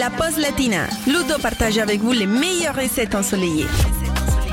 [0.00, 0.88] La pause latina.
[1.06, 3.66] Ludo partage avec vous les meilleures recettes ensoleillées.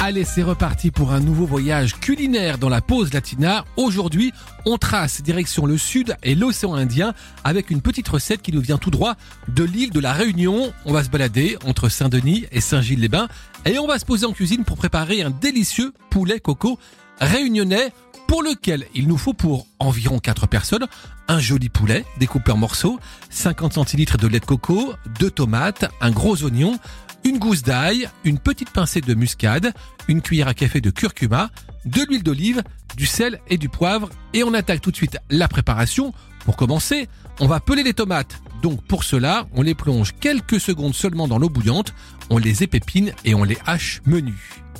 [0.07, 3.65] Allez, c'est reparti pour un nouveau voyage culinaire dans la pause latina.
[3.75, 4.31] Aujourd'hui,
[4.65, 7.13] on trace direction le sud et l'océan Indien
[7.43, 9.15] avec une petite recette qui nous vient tout droit
[9.49, 10.71] de l'île de la Réunion.
[10.85, 13.27] On va se balader entre Saint-Denis et Saint-Gilles-les-Bains
[13.65, 16.79] et on va se poser en cuisine pour préparer un délicieux poulet coco
[17.19, 17.91] réunionnais
[18.29, 20.87] pour lequel il nous faut pour environ 4 personnes
[21.27, 22.99] un joli poulet découpé en morceaux,
[23.29, 26.79] 50 centilitres de lait de coco, 2 tomates, un gros oignon,
[27.27, 29.73] une gousse d'ail, une petite pincée de muscade,
[30.07, 31.49] une cuillère à café de curcuma,
[31.85, 32.63] de l'huile d'olive,
[32.95, 34.09] du sel et du poivre.
[34.33, 36.13] Et on attaque tout de suite la préparation.
[36.45, 37.09] Pour commencer,
[37.41, 38.41] on va peler les tomates.
[38.61, 41.93] Donc pour cela, on les plonge quelques secondes seulement dans l'eau bouillante,
[42.29, 44.35] on les épépine et on les hache menus.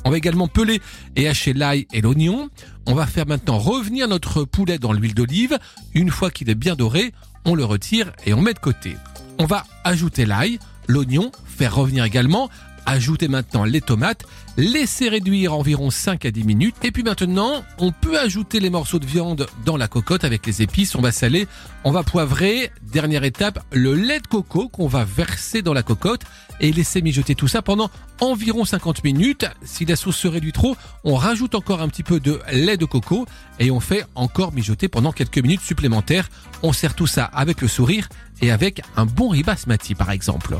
[0.06, 0.80] On va également peler
[1.16, 2.48] et hacher l'ail et l'oignon.
[2.86, 5.58] On va faire maintenant revenir notre poulet dans l'huile d'olive.
[5.92, 7.12] Une fois qu'il est bien doré,
[7.44, 8.96] on le retire et on met de côté.
[9.38, 12.50] On va ajouter l'ail, l'oignon, faire revenir également,
[12.88, 14.24] ajouter maintenant les tomates,
[14.56, 18.98] laisser réduire environ 5 à 10 minutes et puis maintenant on peut ajouter les morceaux
[18.98, 21.46] de viande dans la cocotte avec les épices, on va saler,
[21.84, 26.22] on va poivrer, dernière étape, le lait de coco qu'on va verser dans la cocotte
[26.60, 27.90] et laisser mijoter tout ça pendant
[28.20, 29.46] environ 50 minutes.
[29.62, 32.86] Si la sauce se réduit trop, on rajoute encore un petit peu de lait de
[32.86, 33.26] coco
[33.60, 36.30] et on fait encore mijoter pendant quelques minutes supplémentaires.
[36.62, 38.08] On sert tout ça avec le sourire
[38.40, 40.56] et avec un bon riz basmati par exemple.